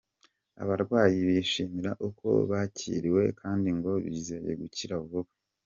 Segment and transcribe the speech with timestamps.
[0.61, 5.31] Abarwayi bishimira uko bakiriwe kandi ngo bizeye gukira vuba.